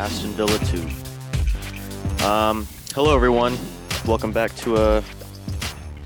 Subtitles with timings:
[0.00, 0.58] Aston Villa
[2.18, 2.24] 2.
[2.26, 3.56] Um, hello, everyone.
[4.06, 5.04] Welcome back to a,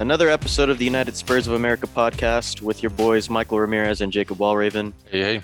[0.00, 4.12] another episode of the United Spurs of America podcast with your boys, Michael Ramirez and
[4.12, 4.92] Jacob Walraven.
[5.08, 5.42] Hey, hey.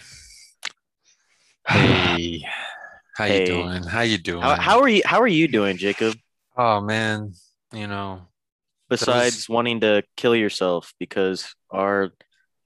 [1.69, 2.45] Hey.
[3.17, 3.41] How Hey.
[3.41, 3.83] you doing?
[3.85, 4.43] How you doing?
[4.43, 5.03] How, how are you?
[5.05, 6.17] How are you doing, Jacob?
[6.57, 7.35] Oh man,
[7.73, 8.23] you know,
[8.89, 12.11] Besides wanting to kill yourself because our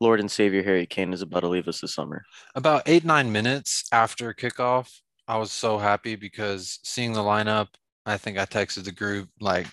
[0.00, 2.24] Lord and Savior Harry Kane is about to leave us this summer.
[2.55, 7.69] about eight nine minutes after kickoff, I was so happy because seeing the lineup,
[8.06, 9.66] I think I texted the group like,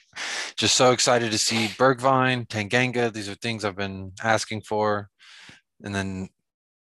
[0.55, 3.12] just so excited to see Bergwijn, Tanganga.
[3.12, 5.10] These are things I've been asking for,
[5.84, 6.30] and then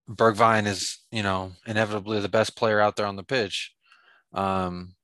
[0.08, 3.72] Bergwijn is, you know, inevitably the best player out there on the pitch.
[4.32, 4.94] Um,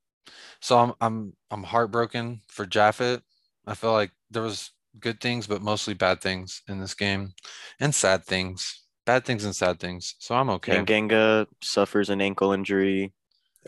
[0.60, 3.22] so I'm I'm I'm heartbroken for Japhet.
[3.66, 4.70] I feel like there was
[5.00, 7.34] good things, but mostly bad things in this game,
[7.80, 10.14] and sad things, bad things and sad things.
[10.18, 10.76] So I'm okay.
[10.76, 13.12] Tanganga suffers an ankle injury.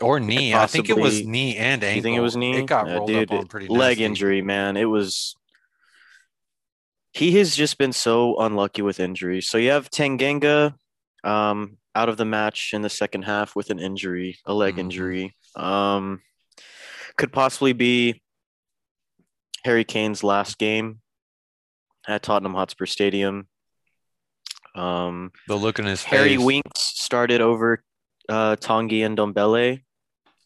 [0.01, 0.53] Or knee.
[0.53, 1.95] I think it was knee and ankle.
[1.97, 2.57] You think it was knee?
[2.57, 4.03] It got Yeah, rolled dude, up on pretty leg nasty.
[4.05, 4.77] injury, man.
[4.77, 5.35] It was.
[7.11, 9.47] He has just been so unlucky with injuries.
[9.49, 10.75] So you have Tanganga,
[11.23, 14.79] um, out of the match in the second half with an injury, a leg Mhm.
[14.79, 15.35] injury.
[15.55, 16.21] Um,
[17.17, 18.21] could possibly be
[19.65, 21.01] Harry Kane's last game
[22.07, 23.47] at Tottenham Hotspur Stadium.
[24.75, 26.45] Um, The look in his Harry face.
[26.45, 27.83] Winks started over
[28.29, 29.81] uh, Tanguy Ndombele,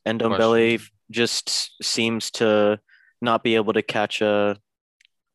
[0.06, 2.80] and Dombele just seems to
[3.22, 4.58] not be able to catch a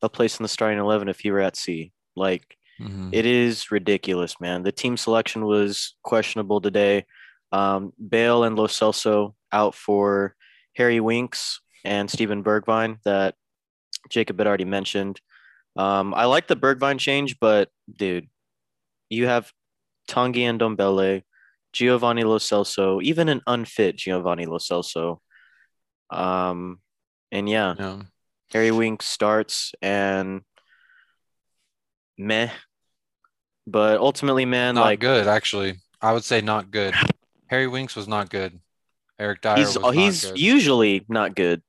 [0.02, 1.92] a place in the starting eleven if he were at sea.
[2.16, 3.10] Like Mhm.
[3.12, 4.62] it is ridiculous, man.
[4.62, 7.06] The team selection was questionable today.
[7.50, 10.36] Um, Bale and Lo Celso out for
[10.76, 13.34] Harry Winks and Steven Bergwijn that
[14.10, 15.20] Jacob had already mentioned.
[15.76, 18.28] Um, I like the Bergwijn change, but dude,
[19.10, 19.52] you have
[20.08, 21.22] Tanguy Ndombele,
[21.72, 25.18] Giovanni Lo Celso, even an unfit Giovanni Lo Celso.
[26.10, 26.80] Um,
[27.30, 28.02] and yeah, Yeah.
[28.52, 30.40] Harry Winks starts and
[32.16, 32.50] meh.
[33.66, 35.74] But ultimately, man, Not like good, actually.
[36.00, 36.94] I would say not good.
[37.48, 38.58] Harry Winks was not good.
[39.18, 40.38] Eric Dier he's not he's good.
[40.38, 41.60] usually not good.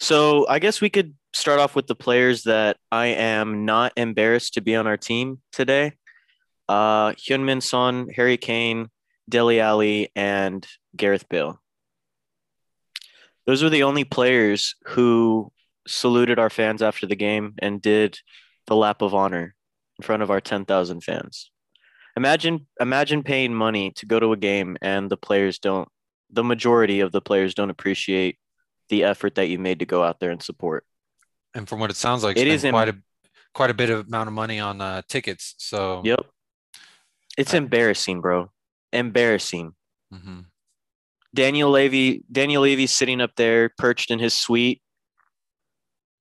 [0.00, 4.54] So I guess we could start off with the players that I am not embarrassed
[4.54, 5.92] to be on our team today.
[6.68, 8.90] Uh Heung-min Son, Harry Kane,
[9.30, 11.60] Dele Alli, and Gareth Bale.
[13.46, 15.50] Those were the only players who
[15.86, 18.18] saluted our fans after the game and did
[18.66, 19.54] the lap of honor
[19.98, 21.50] in front of our 10,000 fans.
[22.16, 25.88] Imagine imagine paying money to go to a game and the players don't
[26.28, 28.36] the majority of the players don't appreciate
[28.88, 30.84] the effort that you made to go out there and support.
[31.54, 32.96] and from what it sounds like, it is is em- quite a
[33.54, 35.54] quite a bit of amount of money on uh, tickets.
[35.58, 36.26] So Yep.
[37.38, 38.50] It's I- embarrassing, bro.
[38.92, 39.74] Embarrassing.
[40.12, 40.46] mhm.
[41.32, 44.82] Daniel Levy, Daniel Levy's sitting up there perched in his suite,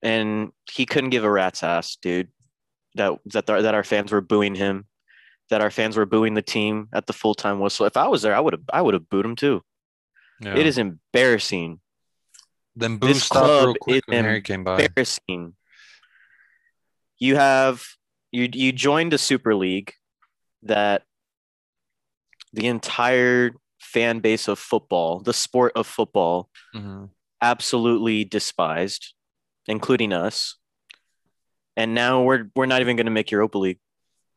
[0.03, 2.27] and he couldn't give a rat's ass, dude.
[2.95, 4.85] That that the, that our fans were booing him,
[5.49, 7.87] that our fans were booing the team at the full time whistle.
[7.87, 9.61] If I was there, I would have I would have booed him too.
[10.41, 10.55] yeah.
[10.55, 11.79] It is embarrassing.
[12.75, 14.79] Then Boo this stopped club real quick when Harry came by.
[14.83, 15.55] embarrassing.
[17.17, 17.83] You have
[18.31, 19.91] you you joined a super league
[20.63, 21.03] that
[22.53, 27.09] the entire fan base of football, the sport of football, Mhm.
[27.41, 29.13] absolutely despised,
[29.67, 30.57] including us.
[31.77, 33.79] And now we're we're not even going to make Europa League,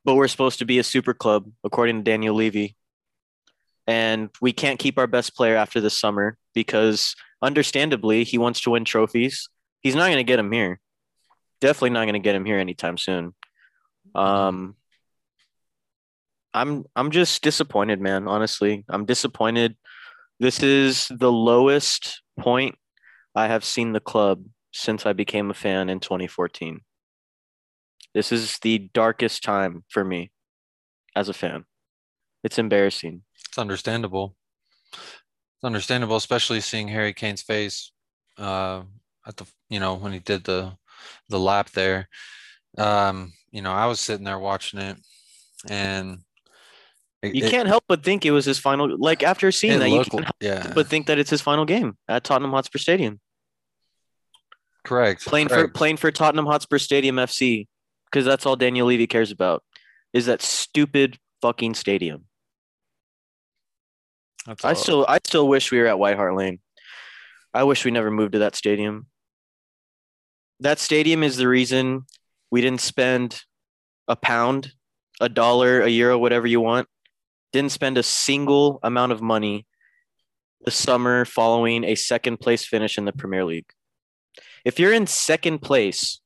[0.05, 2.77] but we're supposed to be a super club according to Daniel Levy.
[3.87, 8.71] And we can't keep our best player after this summer because, understandably, he wants to
[8.71, 9.49] win trophies.
[9.81, 10.81] He's not going to get him here.
[11.61, 13.35] Definitely not going to get him here anytime soon.
[14.15, 14.77] Um,
[16.55, 18.29] I'm I'm just disappointed, man.
[18.29, 19.77] Honestly, I'm disappointed.
[20.41, 22.77] This is the lowest point
[23.35, 26.81] I have seen the club since I became a fan in 2014.
[28.15, 30.33] This is the darkest time for me
[31.17, 31.65] as a fan.
[32.45, 33.23] It's embarrassing.
[33.49, 34.37] It's understandable.
[34.93, 37.93] It's understandable, especially seeing Harry Kane's face
[38.37, 38.83] uh,
[39.27, 40.73] at the you know when he did the
[41.29, 42.09] the lap there.
[42.79, 44.97] Um, you know, I was sitting there watching it,
[45.69, 46.19] and
[47.23, 48.97] You it- can't help but think it was his final.
[48.99, 51.65] Like after seeing it that, you can't li- yeah, but think that it's his final
[51.65, 53.21] game at Tottenham Hotspur Stadium,
[54.85, 55.25] correct.
[55.27, 57.69] playing for playing for Tottenham Hotspur Stadium FC,
[58.07, 59.63] because that's all Daniel Levy cares about
[60.13, 62.25] is that stupid fucking stadium.
[64.47, 66.59] That's I all- still I still wish we were at White Hart Lane.
[67.55, 69.07] I wish we never moved to that stadium.
[70.59, 72.07] That stadium is the reason
[72.51, 73.43] we didn't spend
[74.09, 74.73] a pound,
[75.21, 76.89] a dollar, a euro, whatever you want.
[77.53, 79.67] Didn't spend a single amount of money
[80.65, 83.67] the summer following a second place finish in the Premier League.
[84.65, 86.21] If you're in second place,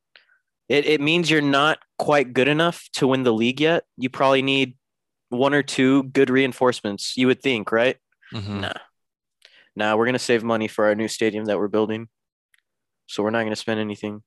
[0.69, 3.85] it, it means you're not quite good enough to win the league yet.
[3.97, 4.77] You probably need
[5.31, 7.97] one or two good reinforcements, you would think, right?
[8.33, 8.61] Mhm.
[8.61, 8.73] Nah.
[9.75, 12.09] Nah, we're going to save money for our new stadium that we're building.
[13.07, 14.23] So we're not going to spend anything.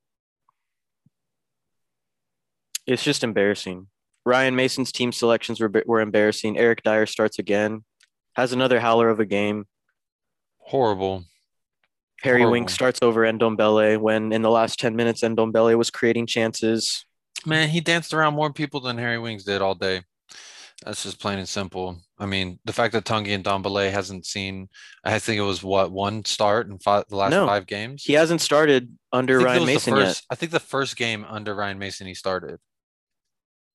[2.85, 3.87] It's just embarrassing.
[4.25, 6.57] Ryan Mason's team selections were, were embarrassing.
[6.57, 7.83] Eric Dier starts again,
[8.33, 9.65] has another howler of a game.
[10.59, 11.23] Horrible.
[12.21, 12.51] Harry Horrible.
[12.51, 17.05] Wink starts over Ndombele when in the last 10 minutes, Ndombele was creating chances.
[17.45, 20.01] Man, he danced around more people than Harry Winks did all day.
[20.85, 21.97] That's just plain and simple.
[22.17, 24.69] I mean, the fact that Tanguy Ndombele hasn't seen,
[25.03, 28.03] I think it was what one start in five, the last No, five games.
[28.03, 30.21] He hasn't started under Ryan Mason yet.
[30.29, 32.59] I think the first game under Ryan Mason he started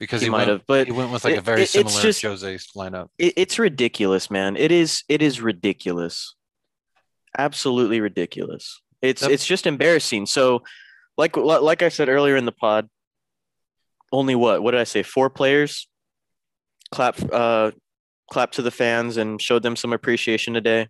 [0.01, 2.23] because He he, might have, but he went with like a very it- similar just-
[2.23, 3.09] Jose lineup.
[3.19, 4.57] it, it's ridiculous, man.
[4.57, 6.35] It is it is ridiculous.
[7.37, 8.81] Absolutely ridiculous.
[9.03, 9.31] It's Yep.
[9.31, 10.27] it's just embarrassing.
[10.27, 10.63] So
[11.17, 12.89] like like I said earlier in the pod,
[14.13, 14.63] only what?
[14.63, 15.03] What did I say?
[15.03, 15.89] Four players
[16.93, 17.71] clap uh
[18.33, 20.89] clap to the fans and showed them some appreciation today.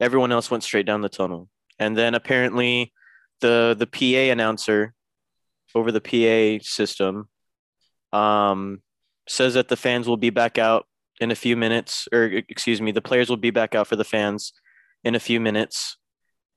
[0.00, 1.48] Everyone else went straight down the tunnel.
[1.78, 2.92] And then apparently
[3.40, 4.92] the the PA announcer
[5.74, 7.28] over the PA system
[8.14, 8.80] um
[9.28, 10.86] says that the fans will be back out
[11.20, 14.04] in a few minutes or excuse me the players will be back out for the
[14.04, 14.52] fans
[15.04, 15.96] in a few minutes.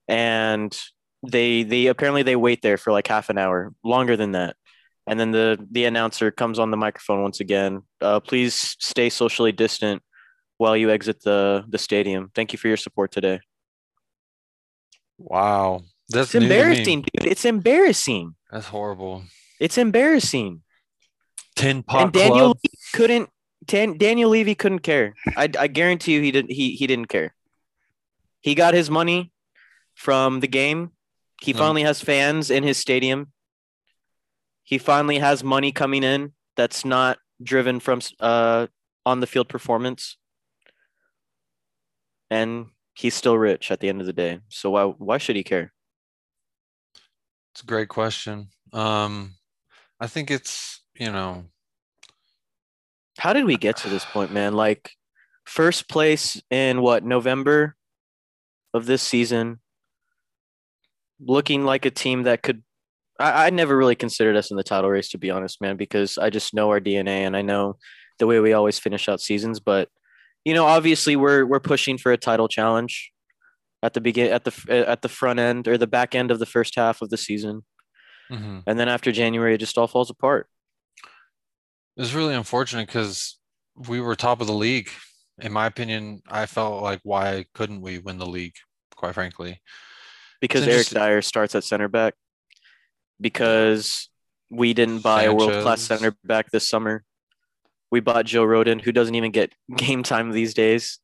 [0.07, 0.77] And
[1.27, 4.55] they they apparently they wait there for like half an hour longer than that.
[5.05, 7.81] And then the the announcer comes on the microphone once again.
[8.01, 10.01] Uh, please stay socially distant
[10.57, 12.31] while you exit the the stadium.
[12.35, 13.39] Thank you for your support today.
[15.17, 16.55] Wow, that's it's new to me.
[16.55, 17.27] embarrassing dude.
[17.31, 18.35] It's embarrassing.
[18.51, 19.23] That's horrible.
[19.59, 20.61] it's embarrassing
[21.57, 22.57] Tin pot and Daniel club.
[22.63, 23.29] Levy couldn't
[23.65, 25.15] Dan, Daniel Levy couldn't care.
[25.35, 27.33] I, I guarantee you he didn't he he didn't care.
[28.39, 29.33] He got his money
[29.95, 30.91] from the game.
[31.41, 33.33] He Um, finally has fans in his stadium.
[34.63, 38.67] He finally has money coming in that's not driven from uh
[39.05, 40.17] on the field performance.
[42.29, 44.39] And he's still rich at the end of the day.
[44.49, 45.73] So why why should he care?
[47.53, 48.49] It's a great question.
[48.71, 49.33] Um,
[49.99, 51.45] I think it's you know
[53.19, 54.53] How did we get to this point, man?
[54.53, 54.91] Like
[55.45, 57.75] first place in what November
[58.73, 59.59] of this season,
[61.19, 62.63] looking like a team that could.
[63.19, 66.17] I, I never really considered us in the title race, to be honest, man, because
[66.17, 67.77] I just know our DNA and I know
[68.19, 69.59] the way we always finish out seasons.
[69.59, 69.89] But
[70.45, 73.11] you know, obviously, we're we're pushing for a title challenge
[73.81, 76.45] at the begin at the at the front end or the back end of the
[76.45, 77.63] first half of the season,
[78.31, 78.63] mhm.
[78.67, 80.47] and then after January, it just all falls apart.
[81.97, 83.37] It's really unfortunate because
[83.75, 84.89] we were top of the league.
[85.39, 88.55] In my opinion, I felt like why couldn't we win the league?
[88.95, 89.61] Quite frankly,
[90.41, 92.15] because Eric Dier starts at center back.
[93.21, 94.09] Because
[94.49, 97.03] we didn't buy a world class center back this summer.
[97.91, 100.99] We bought Joe Rodon, who doesn't even get game time these days.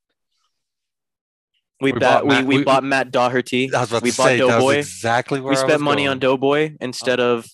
[1.82, 3.74] We, We bought Matt- we, we- bought Matt Doherty.
[3.74, 4.76] I was about we to bought say was Doughboy.
[4.76, 6.30] exactly where we spent was money on going.
[6.30, 7.46] Uh, Doughboy instead of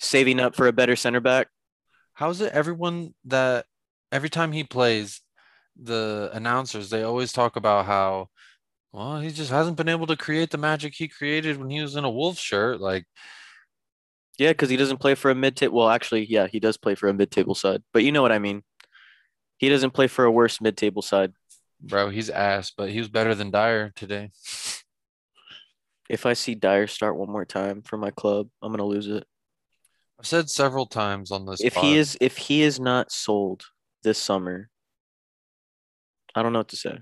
[0.00, 1.48] saving up for a better center back.
[2.20, 3.64] How is it everyone that
[4.12, 5.22] every time he plays,
[5.82, 8.28] the announcers they always talk about how
[8.92, 11.96] well he just hasn't been able to create the magic he created when he was
[11.96, 12.78] in a wolf shirt.
[12.78, 13.06] Like
[14.38, 15.78] Yeah, because he doesn't play for a mid table.
[15.78, 18.32] Well, actually, yeah, he does play for a mid table side, but you know what
[18.32, 18.64] I mean.
[19.56, 21.32] He doesn't play for a worse mid table side.
[21.80, 24.30] bro, he's ass, but he was better than Dier today.
[26.10, 29.26] If I see Dier start one more time for my club, I'm gonna lose it.
[30.20, 31.62] I've said several times on this.
[31.62, 33.64] if pod, he is if he is not sold
[34.02, 34.68] this summer,
[36.34, 36.98] I don't know what to say.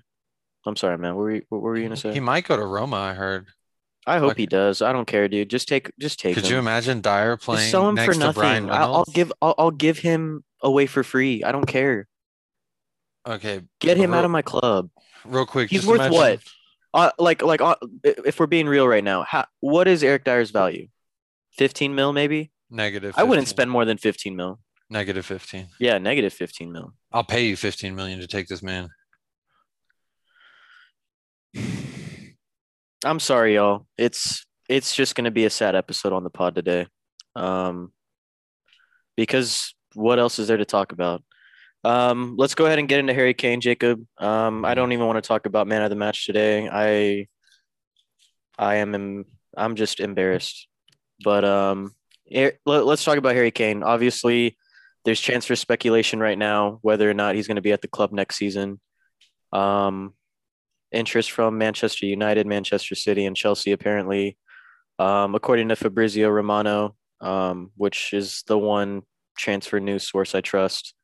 [0.65, 1.17] I'm sorry, man.
[1.17, 2.13] What were you, what were you gonna say?
[2.13, 2.97] he might go to Roma.
[2.97, 3.49] I heard.
[4.07, 4.83] I hope like- he does.
[4.83, 5.51] I don't care, dude.
[5.51, 6.53] Just take just take Could him.
[6.53, 8.81] you imagine Dier Just playing sell him next for to Brian nothing.
[8.83, 11.43] I'll, I'll give I'll, I'll give him away for free.
[11.43, 12.07] I don't care.
[13.27, 14.91] Okay, Get him real, out of my club.
[15.25, 15.71] real quick.
[15.71, 16.41] He's just worth imagine- what?
[16.95, 20.51] Uh, like like uh, if we're being real right now, how, what is Eric Dier's
[20.53, 20.87] value?
[21.59, 22.51] 15 mil maybe?
[22.71, 23.15] Negative.
[23.17, 24.59] I wouldn't spend more than 15 mil.
[24.91, 25.69] negative fifteen.
[25.81, 26.93] Yeah, negative 15 mil.
[27.13, 28.89] I'll pay you fifteen million to take this man.
[33.05, 33.87] I'm sorry, y'all.
[33.97, 36.87] It's it's just gonna be a sad episode on the pod today,
[37.37, 37.93] um,
[39.17, 41.23] because what else is there to talk about?
[41.85, 44.05] Um, let's go ahead and get into Harry Kane, Jacob.
[44.19, 46.69] Um, I don't even want to talk about man of the match today.
[46.71, 47.29] I
[48.59, 49.25] I am
[49.57, 50.67] I'm just embarrassed.
[51.25, 51.93] But um,
[52.67, 53.83] let's talk about Harry Kane.
[53.83, 54.57] Obviously,
[55.05, 57.89] there's chance for speculation right now whether or not he's going to be at the
[57.89, 58.81] club next season.
[59.53, 60.15] Um,
[60.93, 64.37] interest from Manchester United, Manchester City, and Chelsea, apparently.
[64.99, 69.03] Um, according to Fabrizio Romano, um, which is the one
[69.37, 70.95] transfer news source I trust,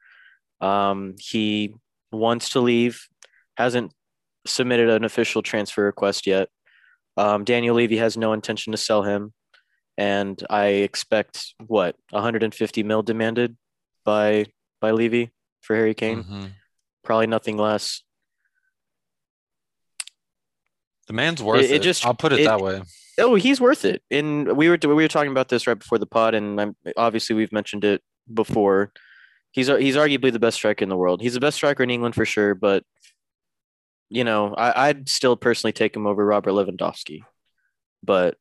[0.61, 1.75] um, he
[2.11, 3.07] wants to leave,
[3.57, 3.93] hasn't
[4.47, 6.49] submitted an official transfer request yet.
[7.17, 9.33] Um, Daniel Levy has no intention to sell him,
[9.97, 13.57] and I expect what 150 mil demanded
[14.05, 14.47] by
[14.81, 16.25] by Levy for Harry Kane.
[16.25, 16.51] Mhm.
[17.03, 18.03] Probably nothing less.
[21.07, 21.77] The man's worth It- it.
[21.77, 22.83] it just- I'll put it, it- that way.
[23.19, 24.03] Oh, he's worth it.
[24.11, 27.37] And we were we were talking about this right before the pod, and I'm, obviously
[27.37, 28.93] we've mentioned it before.
[29.53, 31.21] He's he's arguably the best striker in the world.
[31.23, 32.85] He's the best striker in England for sure, but
[34.11, 37.21] you know, I, I'd still personally take him over Robert Lewandowski.
[38.03, 38.37] But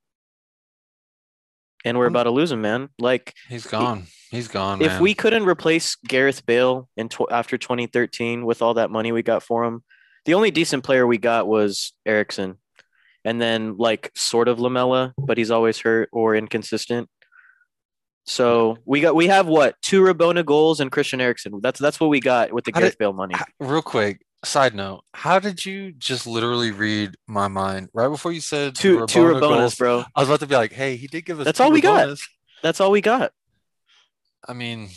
[1.84, 2.90] and we're about to lose him, man.
[3.00, 4.06] Like He's gone.
[4.32, 4.82] He's gone.
[4.82, 5.02] if man.
[5.02, 9.44] we couldn't replace Gareth Bale in tw- after 2013 with all that money we got
[9.44, 9.84] for him,
[10.26, 12.58] the only decent player we got was Eriksen,
[13.26, 17.10] and then like sort of Lamela, but he's always hurt or inconsistent.
[18.26, 21.60] So we got we have what two Rabona goals and Christian Eriksen.
[21.62, 23.36] That's that's what we got with the How Gareth did- Bale money.
[23.60, 28.42] Real quick side note how did you just literally read my mind right before you
[28.42, 30.04] said Two two Rabona Rabonas, goals, bro.
[30.16, 31.82] i was about to be like hey he did give us That's two all we
[31.82, 32.18] got.
[32.62, 33.32] That's all we got.
[34.48, 34.90] i mean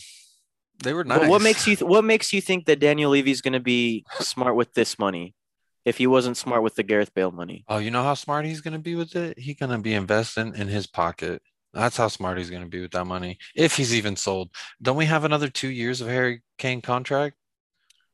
[0.83, 3.41] they were But nice What makes you th- what makes you think that Daniel Levy's
[3.41, 5.35] going to be smart with this money
[5.85, 7.65] if he wasn't smart with the Gareth Bale money?
[7.69, 9.95] oh you know how smart he's going to be with it he's going to be
[9.95, 11.41] investing in his pocket
[11.73, 14.51] that's how smart he's going to be with that money if he's even sold
[14.83, 17.37] don't we have another two years of harry kane contract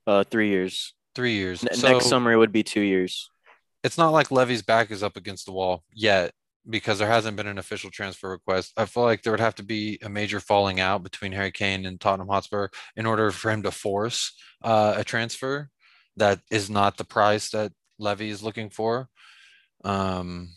[0.07, 0.95] Uh, three years.
[1.15, 3.31] Three years N- So- Next summer it would be two years.
[3.85, 6.33] it's not like Levy's back is up against the wall yet
[6.71, 8.73] because there hasn't been an official transfer request.
[8.77, 11.85] I feel like there would have to be a major falling out between Harry Kane
[11.87, 15.69] and Tottenham Hotspur in order for him to force uh, a transfer
[16.19, 19.09] that is not the price that Levy is looking for.
[19.85, 20.51] Um,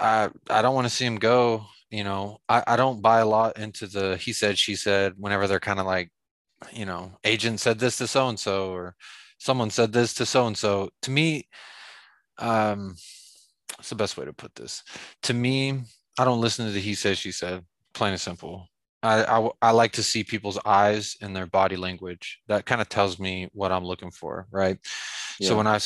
[0.00, 1.66] I I don't want to see him go.
[1.90, 5.46] You know, I, I don't buy a lot into the he said she said whenever
[5.46, 6.10] they're kind of like,
[6.72, 8.94] you know, agent said this to so and so or
[9.38, 10.90] someone said this to so and so.
[11.02, 11.48] To me,
[12.38, 12.96] um,
[13.76, 14.82] what's the best way to put this?
[15.22, 15.80] To me,
[16.18, 17.64] I don't listen to the he said she said.
[17.92, 18.68] Plain and simple.
[19.02, 22.40] I I like to see people's eyes and their body language.
[22.48, 24.78] That kind of tells me what I'm looking for, right?
[25.40, 25.56] So Yeah.
[25.58, 25.78] when I,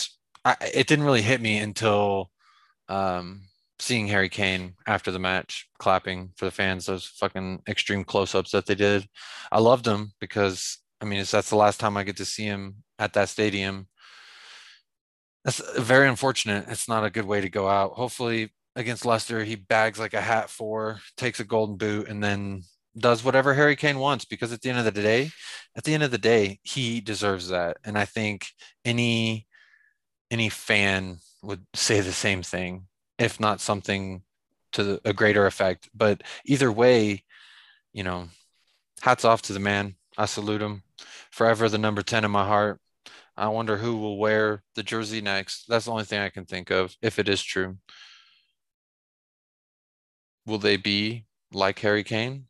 [0.73, 2.31] it didn't really hit me until
[2.89, 3.48] um,
[3.81, 8.67] seeing Harry Kane after the match clapping for the fans, those fucking extreme close-ups that
[8.67, 9.07] they did.
[9.53, 12.83] I loved him because I mean, that's the last time I get to see him
[12.99, 13.87] at that stadium.
[15.45, 16.67] That's very unfortunate.
[16.69, 17.93] It's not a good way to go out.
[17.93, 22.63] Hopefully against Leicester, he bags like a hat for, takes a golden boot, and then
[22.99, 24.25] does whatever Harry Kane wants.
[24.25, 25.31] Because at the end of the day,
[25.77, 27.77] at the end of the day, he deserves that.
[27.85, 28.49] And I think
[28.85, 29.47] any
[30.31, 32.88] any fan would say the same thing,
[33.19, 34.23] if not something
[34.73, 35.89] to a greater effect.
[35.95, 37.25] But either way,
[37.93, 38.29] you know,
[39.01, 39.97] hats off to the man.
[40.17, 40.83] I salute him.
[41.31, 42.81] Forever the number 10 in my heart.
[43.37, 45.67] I wonder who will wear the jersey next.
[45.69, 47.79] That's the only thing I can think of, if it is true.
[50.45, 52.47] Will they be like Harry Kane?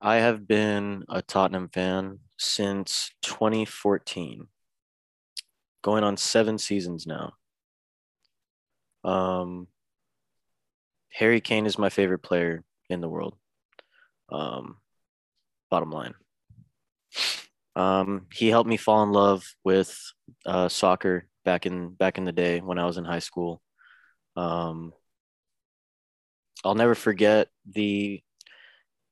[0.00, 4.48] I have been a Tottenham fan since 2014,
[5.82, 7.34] going on seven seasons now.
[9.04, 9.68] Um,
[11.12, 13.36] Harry Kane is my favorite player in the world.
[14.30, 14.76] Um,
[15.70, 16.14] bottom line.
[17.74, 19.98] Um, he helped me fall in love with
[20.44, 23.62] uh, soccer back in back in the day when I was in high school.
[24.34, 24.92] Um,
[26.64, 28.22] I'll never forget the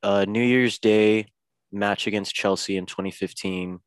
[0.03, 1.29] uh, New Year's Day
[1.73, 3.81] match against Chelsea in 2015,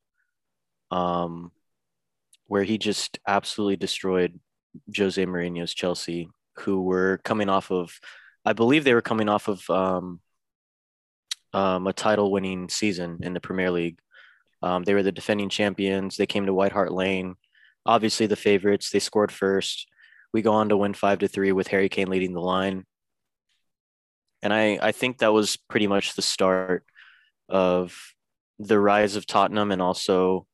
[0.91, 1.51] um,
[2.47, 4.39] where he just absolutely destroyed
[4.95, 7.99] Jose Mourinho's Chelsea, who were coming off of,
[8.45, 10.19] I believe they were coming off of um,
[11.53, 13.99] um, a title-winning season in the Premier League.
[14.61, 16.17] Um, they were the defending champions.
[16.17, 17.35] They came to White Hart Lane,
[17.85, 18.89] obviously the favorites.
[18.89, 19.87] They scored first.
[20.33, 22.85] We go on to win five to three with Harry Kane leading the line
[24.41, 26.85] and I I think that was pretty much the start
[27.49, 27.97] of
[28.59, 30.47] the rise of Tottenham and also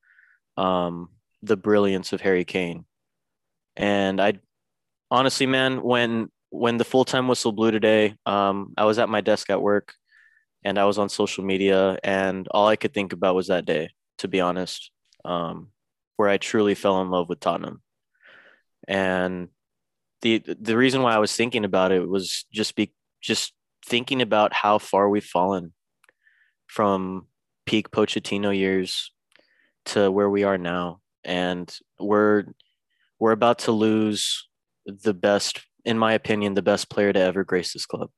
[0.58, 1.10] um,
[1.44, 2.86] the brilliance of Harry Kane.
[3.76, 4.40] And I
[5.12, 9.22] honestly, man, when when the full time whistle blew today, um, I was at my
[9.22, 9.94] desk at work,
[10.64, 13.90] and I was on social media, and all I could think about was that day.
[14.20, 14.92] To be honest,
[15.26, 15.70] um,
[16.18, 17.82] where I truly fell in love with Tottenham,
[18.88, 19.50] and
[20.22, 23.54] the the reason why I was thinking about it was just be just
[23.86, 25.74] thinking about how far we've fallen
[26.68, 27.28] from
[27.66, 29.12] peak Pochettino years
[29.86, 32.46] to where we are now, and we're
[33.20, 34.48] we're about to lose
[34.86, 38.10] the best, in my opinion, the best player to ever grace this club.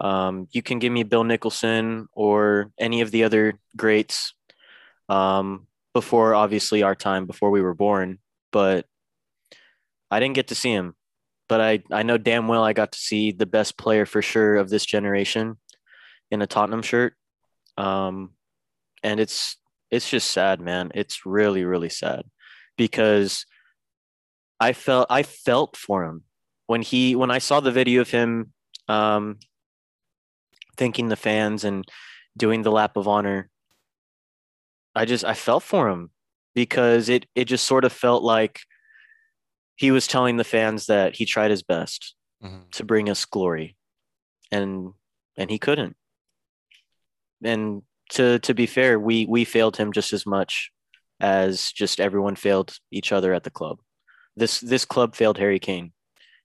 [0.00, 4.34] Um, you can give me Bill Nicholson or any of the other greats
[5.08, 8.18] um, before, obviously, our time, before we were born,
[8.50, 8.86] but
[10.10, 10.94] I didn't get to see him.
[11.48, 14.56] But I, I know damn well I got to see the best player for sure
[14.56, 15.58] of this generation
[16.30, 17.14] in a Tottenham shirt.
[17.76, 18.30] Um,
[19.02, 19.58] and it's
[19.94, 20.90] it's just sad, man.
[20.94, 22.24] It's really, really sad
[22.76, 23.46] because
[24.58, 26.24] I felt I felt for him
[26.66, 28.52] when he when I saw the video of him
[28.88, 29.38] um,
[30.76, 31.84] thanking the fans and
[32.36, 33.50] doing the lap of honor.
[34.94, 36.10] I just I felt for him
[36.54, 38.60] because it it just sort of felt like
[39.76, 42.68] he was telling the fans that he tried his best mm-hmm.
[42.72, 43.76] to bring us glory
[44.50, 44.92] and
[45.36, 45.96] and he couldn't
[47.42, 47.82] and
[48.14, 50.70] to to be fair we we failed him just as much
[51.20, 53.78] as just everyone failed each other at the club
[54.36, 55.92] this this club failed harry kane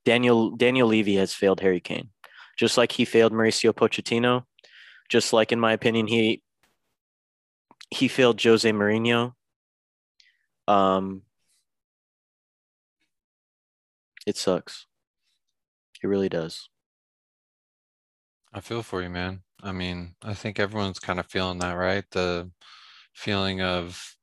[0.06, 2.10] daniel daniel levy has failed harry kane
[2.58, 4.44] just like he failed mauricio pochettino
[5.10, 6.42] just like in my opinion he
[7.90, 9.34] he failed jose mourinho
[10.68, 11.24] um
[14.30, 14.86] it sucks.
[16.04, 16.70] It really does.
[18.54, 19.42] I feel for you, man.
[19.62, 22.06] I mean, I think everyone's kind of feeling that, right?
[22.12, 22.50] The
[23.14, 24.16] feeling of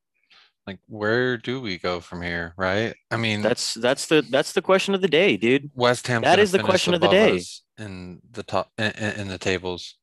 [0.66, 2.94] like where do we go from here, right?
[3.10, 5.70] I mean, that's that's the that's the question of the day, dude.
[5.74, 6.22] West Ham.
[6.22, 7.40] That is the question of the day
[7.78, 9.96] in the top in, in the tables,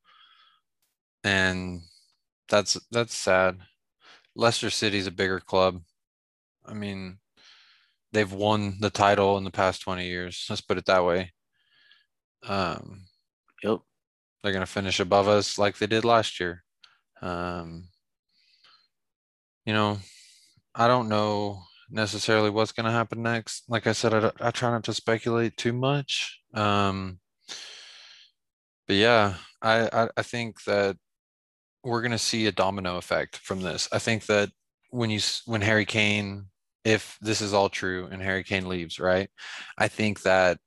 [1.22, 1.82] and
[2.48, 3.58] that's that's sad.
[4.34, 5.80] Leicester City's a bigger club.
[6.64, 7.18] I mean,
[8.12, 10.46] they've won the title in the past 20 years.
[10.48, 11.32] Let's put it that way.
[12.46, 13.04] Um,
[13.62, 13.80] yep.
[14.44, 16.62] They're going to finish above us like they did last year.
[17.22, 17.88] Um,
[19.64, 19.98] you know,
[20.74, 23.64] I don't know necessarily what's going to happen next.
[23.70, 26.40] Like I said, I, I try not to speculate too much.
[26.52, 27.20] Um,
[28.86, 30.98] but yeah, I, I, I think that
[31.82, 33.88] we're going to see a domino effect from this.
[33.92, 34.50] I think that
[34.90, 36.48] when you when Harry Kane
[36.84, 39.30] if this is all true and Harry Kane leaves, right?
[39.78, 40.58] I think that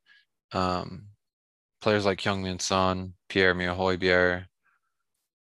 [0.51, 1.09] um,
[1.81, 4.45] players like Heung-min Son, Pierre-Emile Højbjerg,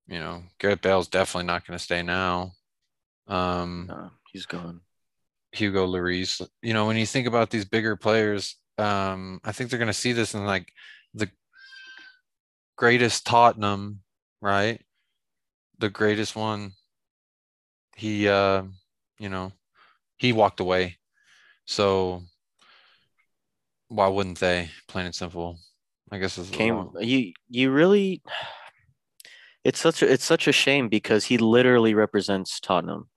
[0.08, 2.52] you know, Gareth Bale's definitely not going to stay now.
[3.28, 4.82] Um, no, he's gone.
[5.52, 6.46] Hugo Lloris.
[6.62, 9.94] You know, when you think about these bigger players, um, I think they're going to
[9.94, 10.72] see this in like
[11.14, 11.30] the
[12.76, 14.02] greatest Tottenham,
[14.42, 14.82] right?
[15.80, 16.74] The greatest one.
[17.96, 18.64] He, uh,
[19.20, 19.52] you know,
[20.18, 20.98] he walked away.
[21.66, 22.24] So
[23.88, 24.70] why wouldn't they?
[24.88, 25.60] Plain and simple.
[26.13, 28.21] I guess it's came you you really
[29.63, 33.10] it's such a it's such a shame because he literally represents Tottenham.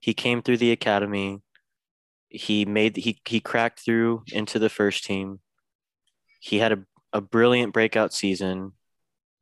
[0.00, 1.40] He came through the academy.
[2.28, 5.40] He made he he cracked through into the first team.
[6.38, 8.72] He had a, a brilliant breakout season.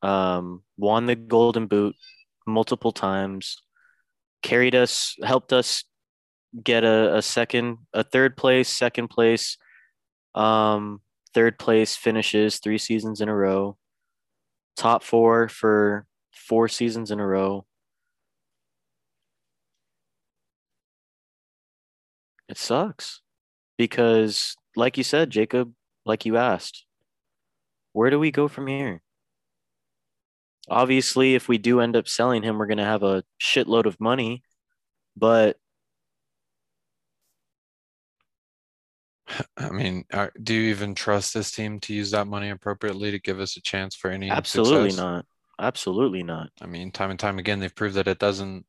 [0.03, 1.97] Um, won the golden boot
[2.47, 3.63] multiple times.
[4.43, 5.83] Carried us, helped us
[6.63, 9.57] get a, a second, a third place, second place,
[10.35, 11.01] um,
[11.35, 13.77] third place finishes three seasons in a row,
[14.77, 17.67] top four for four seasons in a row.
[22.49, 23.23] It sucks
[23.79, 25.73] because, like you said, Jacob,
[26.05, 26.85] like you asked,
[27.93, 29.03] where do we go from here?
[30.69, 34.01] Obviously, if we do end up selling him, we're going to have a shitload of
[34.01, 34.43] money,
[35.17, 35.57] but
[39.57, 43.19] I mean, are, do you even trust this team to use that money appropriately to
[43.19, 44.31] give us a chance for any?
[44.31, 45.05] Absolutely success?
[45.05, 45.27] not.
[45.61, 46.51] Absolutely not.
[46.61, 48.67] I mean, time and time again, they've proved that it doesn't,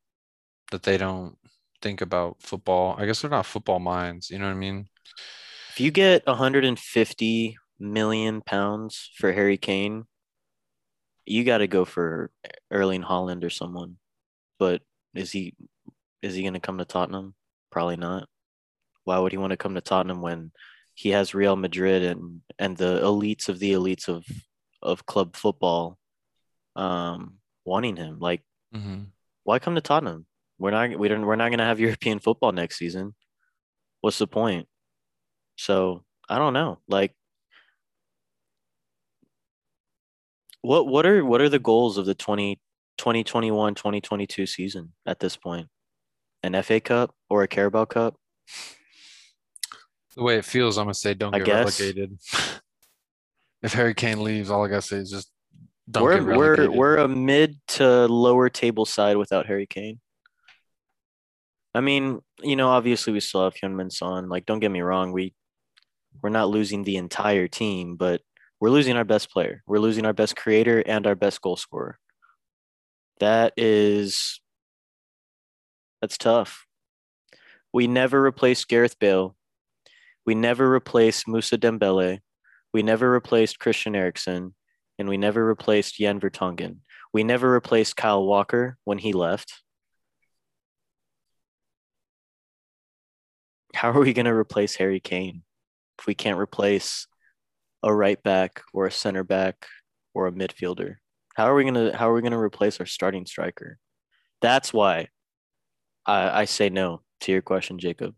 [0.71, 1.38] that they don't
[1.82, 2.95] think about football.
[2.97, 4.30] I guess they're not football minds.
[4.30, 4.88] You know what I mean?
[5.71, 10.06] If you get 150 million pounds for Harry Kane,
[11.26, 12.32] you got to go for
[12.71, 13.97] Erling Haaland or someone.
[14.60, 14.82] But
[15.13, 15.56] is he
[16.21, 17.36] is he going to come to Tottenham?
[17.71, 18.28] Probably not.
[19.03, 20.51] Why would he want to come to Tottenham when
[20.93, 24.25] he has Real Madrid and and the elites of the elites of
[24.81, 25.97] of club football
[26.75, 27.35] um
[27.65, 28.19] wanting him?
[28.19, 28.41] Like
[28.75, 29.03] mm-hmm.
[29.43, 30.25] why come to Tottenham?
[30.57, 33.15] We're not we don't we're not gonna have European football next season.
[34.01, 34.67] What's the point?
[35.57, 36.79] So I don't know.
[36.87, 37.15] Like
[40.63, 42.55] what what are what are the goals of the 20,
[42.97, 45.67] 2021 2022 season at this point?
[46.41, 48.15] An FA Cup or a Carabao Cup?
[50.15, 51.80] The way it feels, I'm gonna say don't I get guess.
[51.80, 52.17] relegated.
[53.63, 55.32] if Harry Kane leaves, all I gotta say is just
[55.89, 56.69] don't we're, get relegated.
[56.71, 59.99] We're we're a mid to lower table side without Harry Kane.
[61.76, 64.30] I mean, you know, obviously we still have Heung-min Son.
[64.30, 65.34] Like, don't get me wrong, we
[66.21, 68.21] we're not losing the entire team, but
[68.60, 69.63] we're losing our best player.
[69.67, 71.97] We're losing our best creator and our best goal scorer.
[73.19, 74.39] That is
[76.02, 76.65] that's tough.
[77.73, 79.36] We never replaced Gareth Bale.
[80.25, 82.19] We never replaced Moussa Dembele.
[82.73, 84.55] We never replaced Christian Eriksen.
[84.99, 86.77] And we never replaced Jan Vertonghen.
[87.13, 89.62] We never replaced Kyle Walker when he left.
[93.75, 95.43] How are we going to replace Harry Kane
[95.99, 97.07] if we can't replace
[97.81, 99.65] a right back or a center back
[100.13, 100.95] or a midfielder?
[101.36, 103.79] How are we going to how are we going to replace our starting striker?
[104.41, 105.07] That's why
[106.05, 108.13] I, I say no to your question, Jacob.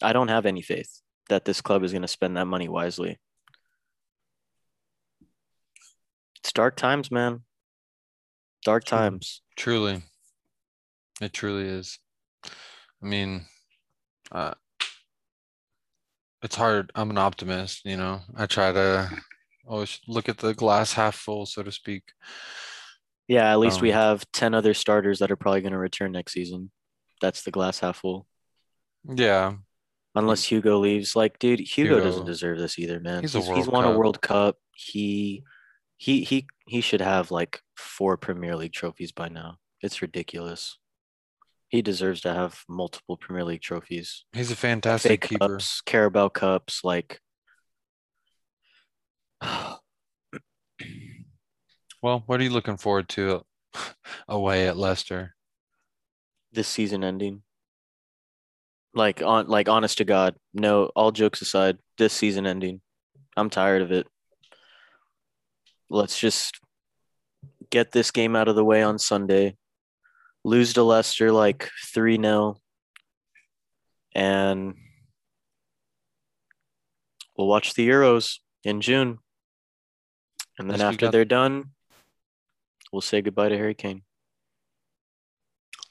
[0.00, 3.18] I don't have any faith that this club is going to spend that money wisely.
[6.40, 7.40] It's dark times, man.
[8.64, 9.42] Dark times.
[9.56, 10.02] Truly.
[11.20, 11.98] It truly is.
[12.44, 13.46] I mean,
[14.32, 14.54] uh,
[16.42, 16.92] it's hard.
[16.94, 18.20] I'm an optimist, you know.
[18.36, 19.10] I try to
[19.66, 22.04] always look at the glass half full, so to speak.
[23.28, 26.12] Yeah, at least we Um, have 10 other starters that are probably going to return
[26.12, 26.70] next season.
[27.20, 28.26] That's the glass half full.
[29.08, 29.54] Yeah,
[30.16, 31.14] Unless Hugo leaves.
[31.14, 33.22] Like, dude, Hugo, doesn't deserve this either, man.
[33.22, 34.56] he's he's World won a World Cup.
[34.74, 35.44] He
[35.96, 39.58] he he he should have like four Premier League trophies by now.
[39.82, 40.78] It's ridiculous.
[41.68, 44.24] He deserves to have multiple Premier League trophies.
[44.32, 45.48] he's a FA fantastic keeper.
[45.48, 47.20] Cups, Carabao Cups, like
[52.02, 53.42] Well, what are you looking forward to
[53.74, 53.80] uh,
[54.28, 55.34] away at Leicester?
[56.52, 57.42] this season ending.
[58.96, 62.80] Like on like honest to God, no, all jokes aside, this season ending.
[63.36, 64.06] I'm tired of it.
[65.90, 66.58] Let's just
[67.70, 69.56] get this game out of the way on Sunday.
[70.44, 72.56] Lose to Leicester like 3-0
[74.14, 74.74] and
[77.36, 79.18] we'll watch the Euros in June.
[80.58, 81.72] And then after got- they're done,
[82.92, 84.02] we'll say goodbye to Harry Kane.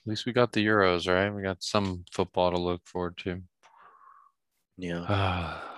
[0.06, 1.34] At least we got the Euros, right?
[1.34, 3.42] We got some football to look forward to.
[4.78, 5.60] Yeah.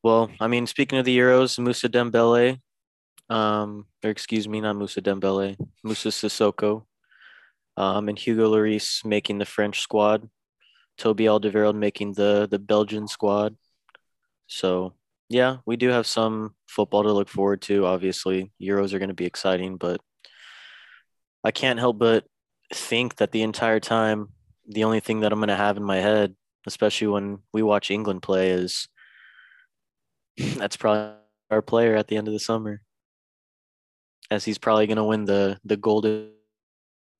[0.00, 2.60] Well, I mean, speaking of the Euros, Moussa Dembele,
[3.28, 6.84] um, or excuse me, not Moussa Dembele, Moussa Sissoko,
[7.76, 10.28] um, and Hugo Lloris making the French squad,
[10.98, 13.56] Toby Alderweireld making the the Belgian squad.
[14.46, 14.94] So
[15.28, 17.86] yeah, we do have some football to look forward to.
[17.86, 20.00] Obviously, Euros are going to be exciting, but
[21.42, 22.24] I can't help but
[22.74, 24.30] think that the entire time,
[24.66, 26.34] the only thing that I'm going to have in my head,
[26.66, 28.88] especially when we watch England play, is
[30.56, 31.14] that's probably
[31.50, 32.82] our player at the end of the summer,
[34.30, 36.30] as he's probably going to win the the golden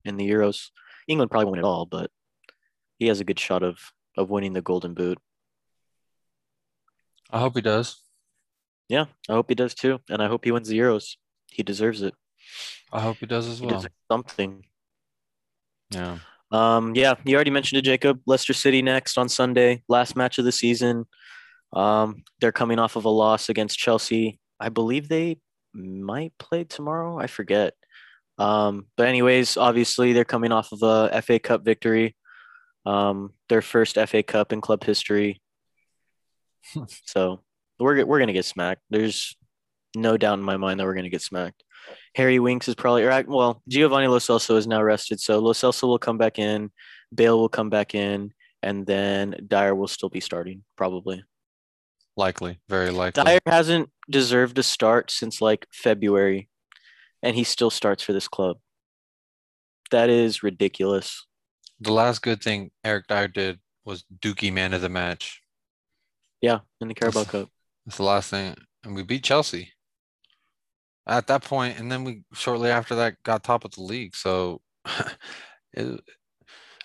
[0.04, 0.70] in the Euros.
[1.08, 2.10] England probably won't win it all, but
[2.98, 5.18] he has a good shot of of winning the Golden Boot.
[7.30, 8.00] I hope he does.
[8.88, 11.16] Yeah, I hope he does too, and I hope he wins the Euros.
[11.50, 12.14] He deserves it.
[12.92, 13.84] I hope he does as He well.
[14.10, 14.64] something.
[15.92, 16.18] Yeah.
[16.50, 18.20] Um, yeah, you already mentioned it, Jacob.
[18.26, 21.06] Leicester City next on Sunday, last match of the season.
[21.72, 24.38] Um, they're coming off of a loss against Chelsea.
[24.60, 25.38] I believe they
[25.72, 27.18] might play tomorrow.
[27.18, 27.74] I forget.
[28.38, 32.16] Um, but anyways, obviously they're coming off of a FA Cup victory.
[32.84, 35.40] Um, their first FA Cup in club history.
[37.06, 37.40] so
[37.78, 38.82] we're we're gonna get smacked.
[38.90, 39.36] There's
[39.96, 41.62] no doubt in my mind that we're gonna get smacked.
[42.14, 45.84] Harry Winks is probably or well, Giovanni Lo Celso is now rested, so Lo Celso
[45.84, 46.70] will come back in,
[47.14, 51.22] Bale will come back in, and then Dier will still be starting probably.
[52.16, 52.60] Likely.
[52.68, 53.24] Very likely.
[53.24, 56.48] Dier hasn't deserved a start since like February,
[57.22, 58.58] and he still starts for this club.
[59.90, 61.26] That is ridiculous.
[61.80, 65.40] The last good thing Eric Dier did was Dookie man of the match.
[66.40, 67.48] Yeah, in the Carabao Cup.
[67.86, 68.56] That's the last thing.
[68.84, 69.72] And we beat Chelsea
[71.06, 74.14] at that point, and then we shortly after that got top of the league.
[74.14, 74.60] So
[75.72, 76.00] it,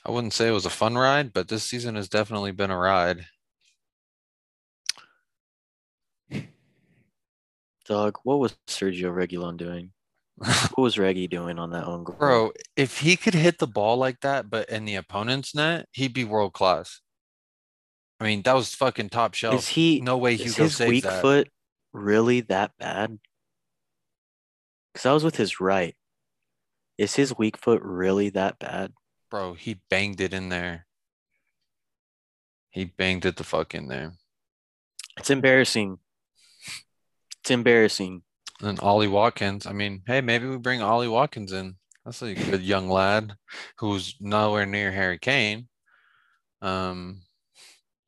[0.05, 2.77] I wouldn't say it was a fun ride, but this season has definitely been a
[2.77, 3.25] ride.
[7.85, 9.91] Dog, what was Sergio Reguilón doing?
[10.75, 12.15] What was Reggie doing on that own goal?
[12.19, 16.13] Bro, if he could hit the ball like that, but in the opponent's net, he'd
[16.13, 17.01] be world class.
[18.19, 19.55] I mean, that was fucking top shelf.
[19.55, 21.21] is he No way is Hugo his saves weak that.
[21.21, 21.49] foot
[21.93, 23.19] really that bad?
[24.97, 25.95] Because I was with his right.
[26.97, 28.93] Is his weak foot really that bad?
[29.29, 30.87] Bro, he banged it in there.
[32.71, 34.13] He banged it the fuck in there.
[35.15, 35.99] It's embarrassing.
[37.41, 38.23] It's embarrassing.
[38.59, 41.75] And Ollie Watkins, I mean, hey, maybe we bring Ollie Watkins in.
[42.03, 43.35] That's a good young lad
[43.77, 45.67] who's nowhere near Harry Kane.
[46.63, 47.21] Um,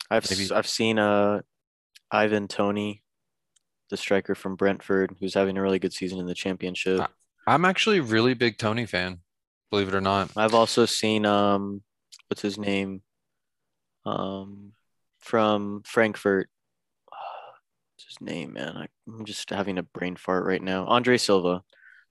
[0.10, 1.42] I've Maybe- I've seen uh
[2.10, 3.04] Ivan Toney,
[3.90, 7.02] the striker from Brentford, who's having a really good season in the championship.
[7.48, 9.20] I'm actually a really big Toney fan,
[9.72, 10.32] believe it or not.
[10.36, 11.82] I've also seen um
[12.28, 13.02] what's his name?
[14.06, 14.74] Um
[15.20, 16.50] from Frankfurt.
[17.12, 18.78] What's his name, man?
[18.78, 20.86] I, I'm just having a brain fart right now.
[20.86, 21.64] Andre Silva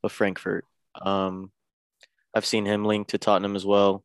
[0.03, 0.65] of Frankfurt.
[1.01, 1.53] Um
[2.35, 4.05] I've seen him linked to Tottenham as well.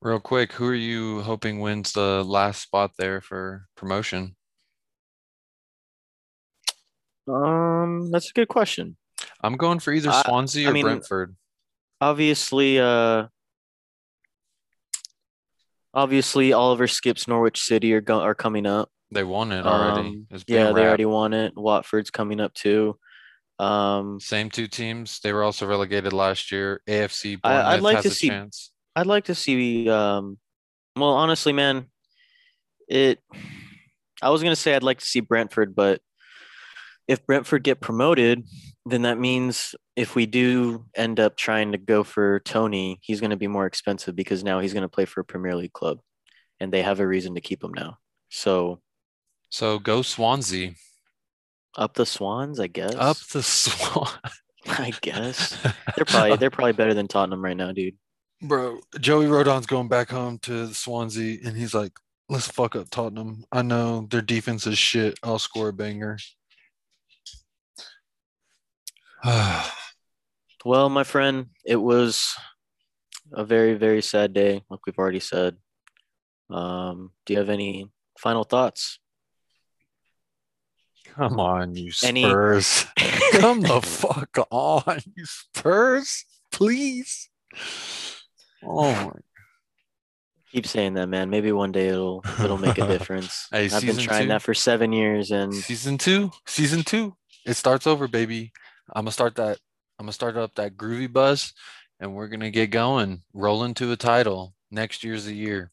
[0.00, 4.36] Real quick, who are you hoping wins the last spot there for promotion?
[7.28, 8.96] Um that's a good question.
[9.42, 11.36] I'm going for either Swansea I or mean, Brentford.
[12.00, 13.26] Obviously uh
[15.94, 18.90] obviously Oliver Skipp's Norwich City are go- are coming up.
[19.10, 20.08] They won it already.
[20.08, 21.54] Um, yeah, they already won it.
[21.56, 22.98] Watford's coming up too.
[23.58, 25.20] Um, Same two teams.
[25.20, 26.82] They were also relegated last year.
[26.86, 28.70] AFC I- I'd like to see- chance.
[28.94, 29.88] I'd like to see.
[29.88, 30.38] Um,
[30.96, 31.86] well, honestly, man,
[32.88, 33.20] it.
[34.20, 36.00] I was gonna say I'd like to see Brentford, but
[37.08, 38.46] if Brentford get promoted,
[38.86, 43.36] then that means if we do end up trying to go for Toney, he's gonna
[43.36, 45.98] be more expensive because now he's gonna play for a Premier League club,
[46.60, 47.96] and they have a reason to keep him now.
[48.28, 48.80] So
[49.50, 50.74] So go Swansea.
[51.76, 52.94] up the Swans, I guess.
[52.94, 54.08] Up the Swan.
[54.66, 55.56] I guess
[55.96, 57.94] they're probably they're probably better than Tottenham right now, dude.
[58.42, 61.92] Bro, Joey Rodon's going back home to Swansea and he's like,
[62.28, 63.44] let's fuck up Tottenham.
[63.50, 65.18] I know their defense is shit.
[65.22, 66.18] I'll score a banger.
[70.64, 72.34] Well, my friend, it was
[73.32, 75.56] a very, very sad day, like we've already said.
[76.50, 78.98] Um, do you have any final thoughts?
[81.14, 82.86] Come on, you Any- Spurs.
[83.32, 86.24] Come the fuck on, you Spurs.
[86.50, 87.30] Please.
[88.64, 89.12] Oh my
[90.52, 91.28] Keep saying that, man.
[91.30, 93.48] Maybe one day it'll it'll make a difference.
[93.52, 94.28] Hey, I've been trying two?
[94.28, 97.14] that for seven years, and Season two, season two.
[97.48, 98.52] It starts over, baby.
[98.94, 99.58] I'm gonna start that.
[99.98, 101.54] I'm gonna start up that groovy buzz,
[101.98, 104.54] and we're gonna get going, rolling to a title.
[104.70, 105.72] Next year's the year.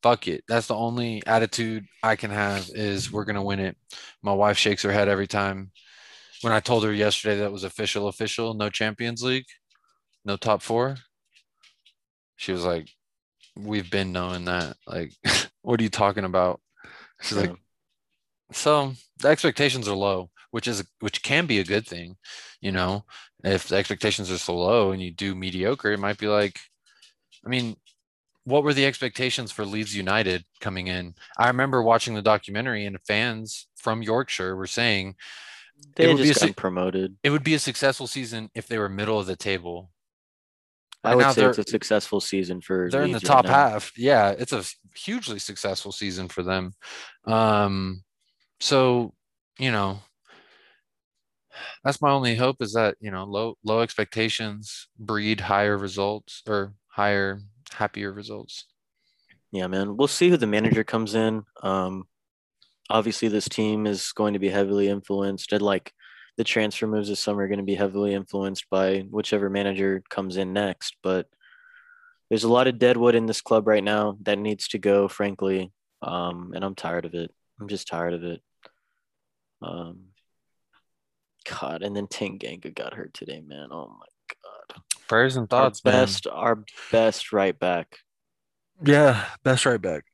[0.00, 0.44] Fuck it.
[0.46, 3.76] That's the only attitude I can have is we're gonna win it.
[4.22, 5.72] My wife shakes her head every time.
[6.42, 9.46] When I told her yesterday that was official, official, no Champions League,
[10.24, 10.98] no top four.
[12.36, 12.88] She was like,
[13.56, 14.76] "We've been knowing that.
[14.86, 15.12] Like,
[15.62, 16.60] what are you talking about?"
[17.22, 17.56] She's like,
[18.52, 22.16] so the expectations are low, which is which can be a good thing,
[22.60, 23.04] you know.
[23.42, 26.60] If the expectations are so low and you do mediocre, it might be like,
[27.44, 27.76] I mean,
[28.44, 31.14] what were the expectations for Leeds United coming in?
[31.38, 35.16] I remember watching the documentary and fans from Yorkshire were saying
[35.96, 37.16] they would had be a promoted.
[37.24, 39.90] it would be a successful season if they were middle of the table.
[41.04, 42.88] I would say it's a successful season for.
[42.88, 43.92] they're in the Leeds right top half.
[43.96, 44.62] Yeah, it's a
[44.94, 46.74] hugely successful season for them.
[47.24, 48.04] Um,
[48.60, 49.12] so
[49.58, 50.00] you know,
[51.84, 56.74] that's my only hope is that you know low low expectations breed higher results or
[56.88, 57.40] higher
[57.72, 58.66] happier results.
[59.50, 59.96] Yeah, man.
[59.96, 61.44] We'll see who the manager comes in.
[61.62, 62.04] Um,
[62.88, 65.52] obviously, this team is going to be heavily influenced.
[65.52, 65.92] And like
[66.36, 70.38] the transfer moves this summer are going to be heavily influenced by whichever manager comes
[70.38, 70.96] in next.
[71.02, 71.28] But
[72.30, 75.70] there's a lot of deadwood in this club right now that needs to go, frankly.
[76.00, 77.30] Um, and I'm tired of it.
[77.60, 78.40] I'm just tired of it.
[79.60, 80.11] Um,
[81.42, 83.68] God, and then Tanganga got hurt today, man.
[83.70, 84.06] Oh my
[84.42, 84.82] God.
[85.08, 85.92] Prayers and Our thoughts, man.
[85.92, 87.98] best, our best right back.
[88.84, 90.04] Yeah, best right back.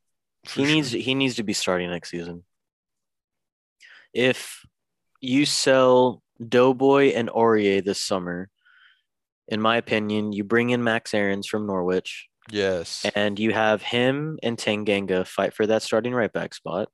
[0.55, 2.45] he needs he needs to be starting next season.
[4.13, 4.65] If
[5.21, 8.49] you sell Doughboy and Aurier this summer,
[9.49, 13.05] in my opinion, you bring in Max Aarons from Norwich, Yes.
[13.15, 16.89] and you have him and Tanganga fight for that starting right back spot.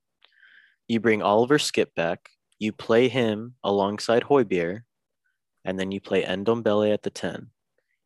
[0.88, 2.28] You bring Oliver Skipp back.
[2.58, 4.82] You play him alongside Højbjerg,
[5.64, 7.50] and then you play Ndombele at the ten.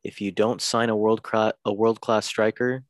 [0.03, 2.85] If you don't sign a world class a world class striker,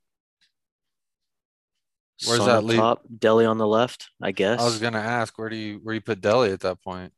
[2.26, 4.60] Where's Son that top, Dele on the left, I guess.
[4.60, 7.12] I was gonna ask where do you where you put Dele at that point?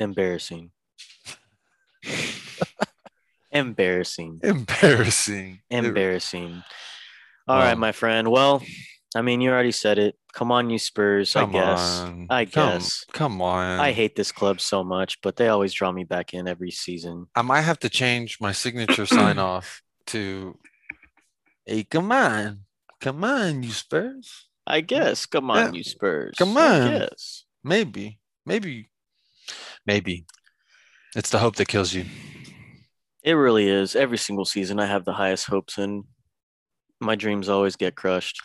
[0.00, 0.72] Embarrassing.
[3.52, 4.40] Embarrassing.
[4.42, 5.60] Embarrassing.
[5.70, 6.64] Embarrassing.
[7.46, 8.30] All right, my friend.
[8.30, 8.62] Well,
[9.14, 10.16] I mean, you already said it.
[10.32, 11.34] Come on, you Spurs.
[11.34, 12.00] Come I guess.
[12.00, 12.26] on.
[12.30, 13.04] I guess.
[13.12, 13.78] Come on.
[13.78, 17.26] I hate this club so much, but they always draw me back in every season.
[17.34, 20.58] I might have to change my signature sign off to
[21.66, 22.60] Hey, come on.
[23.00, 24.48] Come on, you Spurs.
[24.66, 25.26] I guess.
[25.26, 25.72] Come on, Yeah.
[25.78, 26.34] you Spurs.
[26.38, 26.90] Come on.
[26.90, 27.44] guess.
[27.62, 28.18] Maybe.
[28.46, 28.90] Maybe.
[29.86, 30.24] Maybe.
[31.14, 32.06] It's the hope that kills you.
[33.22, 33.94] It really is.
[33.94, 36.04] Every single season, I have the highest hopes, and
[37.04, 38.40] my dreams always get crushed.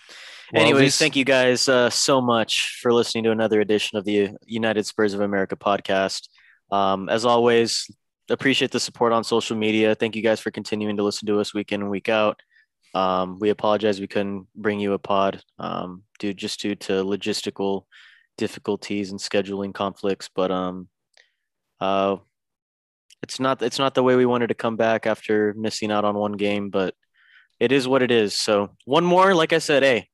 [0.53, 4.05] Well, Anyways, least- thank you guys uh, so much for listening to another edition of
[4.05, 6.27] the United Spurs of America podcast.
[6.71, 7.89] Um, as always,
[8.29, 9.95] appreciate the support on social media.
[9.95, 12.39] Thank you guys for continuing to listen to us week in and week out.
[12.95, 17.83] Um, we apologize we couldn't bring you a pod um, due just due to logistical
[18.37, 20.87] difficulties and scheduling conflicts, but um,
[21.79, 22.17] uh,
[23.21, 26.15] it's not it's not the way we wanted to come back after missing out on
[26.15, 26.95] one game, but
[27.59, 28.33] it is what it is.
[28.33, 30.07] So one more, like I said, hey,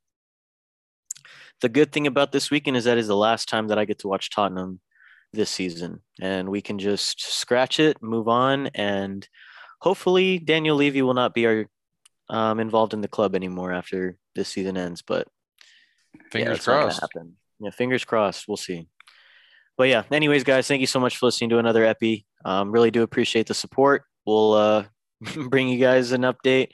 [1.61, 3.99] the good thing about this weekend is that is the last time that I get
[3.99, 4.79] to watch Tottenham
[5.31, 9.27] this season, and we can just scratch it, move on, and
[9.81, 11.65] hopefully Daniel Levy will not be our
[12.29, 15.01] um, involved in the club anymore after this season ends.
[15.01, 15.27] But
[16.31, 17.03] Fingers that's crossed.
[17.59, 18.47] Yeah, fingers crossed.
[18.47, 18.87] We'll see.
[19.77, 22.25] But yeah, anyways, guys, thank you so much for listening to another epi.
[22.43, 24.03] Um, really do appreciate the support.
[24.25, 24.85] We'll uh,
[25.49, 26.69] bring you guys an update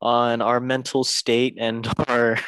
[0.00, 2.38] on our mental state and our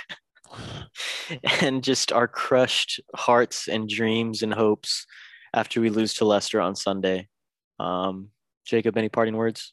[1.60, 5.06] and just our crushed hearts and dreams and hopes
[5.54, 7.28] after we lose to Leicester on Sunday.
[7.78, 8.28] Um,
[8.66, 9.72] Jacob, any parting words?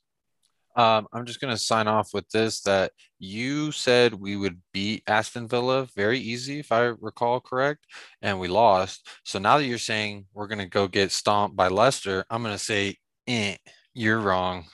[0.75, 5.47] Um, I'm just gonna sign off with this that you said we would beat Aston
[5.47, 7.85] Villa very easy, if I recall correct,
[8.21, 9.07] and we lost.
[9.23, 12.97] So now that you're saying we're gonna go get stomped by Leicester, I'm gonna say,
[13.25, 13.55] eh,
[13.93, 14.65] you're wrong.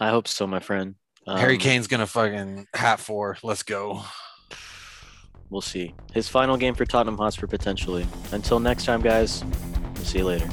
[0.00, 0.94] I hope so, my friend.
[1.26, 3.36] Harry Um, Kane's gonna fucking hat four.
[3.42, 4.02] Let's go.
[5.50, 5.94] We'll see.
[6.12, 8.06] His final game for Tottenham Hotspur potentially.
[8.32, 9.44] Until next time, guys.
[9.94, 10.48] We'll see you later.